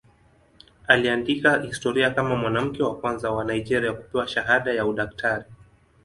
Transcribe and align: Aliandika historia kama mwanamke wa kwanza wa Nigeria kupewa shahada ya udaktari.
Aliandika 0.87 1.59
historia 1.61 2.11
kama 2.11 2.35
mwanamke 2.35 2.83
wa 2.83 2.97
kwanza 2.97 3.31
wa 3.31 3.43
Nigeria 3.45 3.93
kupewa 3.93 4.27
shahada 4.27 4.73
ya 4.73 4.85
udaktari. 4.85 5.45